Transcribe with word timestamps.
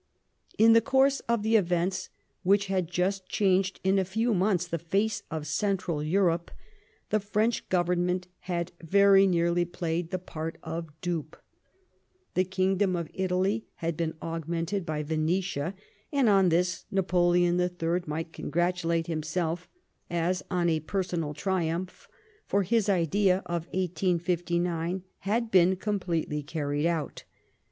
In 0.57 0.73
the 0.73 0.81
course 0.81 1.19
of 1.29 1.43
the 1.43 1.55
events 1.57 2.09
which 2.41 2.65
had 2.65 2.87
just 2.89 3.29
changed 3.29 3.79
in 3.83 3.99
a 3.99 4.03
few 4.03 4.33
months 4.33 4.65
the 4.65 4.79
face 4.79 5.21
of 5.29 5.45
Central 5.45 6.01
Europe, 6.01 6.49
the 7.11 7.19
French 7.19 7.69
Government 7.69 8.27
had 8.49 8.71
very 8.81 9.25
the^Treat^^ 9.27 9.29
nearly 9.29 9.63
played 9.63 10.09
the 10.09 10.17
part 10.17 10.57
of 10.63 10.89
dupe. 11.01 11.37
The 12.33 12.41
of 12.41 12.45
Prague 12.45 12.49
Kingdom 12.51 12.95
of 12.95 13.11
Italy 13.13 13.67
had 13.75 13.95
been 13.95 14.15
augmented 14.23 14.87
by 14.87 15.03
Venetia, 15.03 15.75
and 16.11 16.27
on 16.27 16.49
this 16.49 16.85
Napoleon 16.89 17.59
III 17.61 18.01
might 18.07 18.33
congratulate 18.33 19.05
himself 19.05 19.69
as 20.09 20.41
on 20.49 20.67
a 20.67 20.79
personal 20.79 21.35
triumph, 21.35 22.07
for 22.47 22.63
his 22.63 22.89
idea 22.89 23.43
of 23.45 23.67
1859 23.67 25.03
had 25.19 25.51
been 25.51 25.75
completely 25.75 26.41
carried 26.41 26.87
out. 26.87 27.23